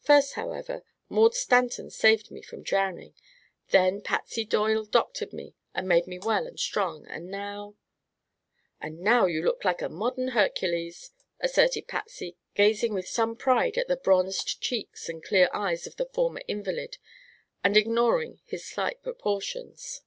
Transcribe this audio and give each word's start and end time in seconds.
First, 0.00 0.32
however, 0.32 0.82
Maud 1.10 1.34
Stanton 1.34 1.90
saved 1.90 2.30
me 2.30 2.40
from 2.40 2.62
drowning. 2.62 3.12
Then 3.68 4.00
Patsy 4.00 4.42
Doyle 4.42 4.86
doctored 4.86 5.34
me 5.34 5.56
and 5.74 5.86
made 5.86 6.06
me 6.06 6.18
well 6.18 6.46
and 6.46 6.58
strong. 6.58 7.06
And 7.06 7.30
now" 7.30 7.76
"And 8.80 9.00
now 9.00 9.26
you 9.26 9.42
look 9.44 9.62
like 9.62 9.82
a 9.82 9.90
modern 9.90 10.28
Hercules," 10.28 11.10
asserted 11.38 11.86
Patsy, 11.86 12.34
gazing 12.54 12.94
with 12.94 13.06
some 13.06 13.36
pride 13.36 13.76
at 13.76 13.88
the 13.88 13.98
bronzed 13.98 14.58
cheeks 14.62 15.10
and 15.10 15.22
clear 15.22 15.50
eyes 15.52 15.86
of 15.86 15.96
the 15.96 16.06
former 16.06 16.40
invalid 16.48 16.96
and 17.62 17.76
ignoring 17.76 18.40
his 18.46 18.64
slight 18.64 19.02
proportions. 19.02 20.00